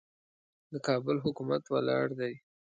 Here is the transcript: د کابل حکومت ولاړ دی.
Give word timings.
د 0.71 0.73
کابل 0.87 1.17
حکومت 1.25 1.63
ولاړ 1.73 2.07
دی. 2.19 2.33